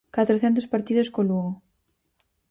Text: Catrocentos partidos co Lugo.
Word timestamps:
Catrocentos 0.15 0.69
partidos 0.73 1.11
co 1.13 1.21
Lugo. 1.29 1.51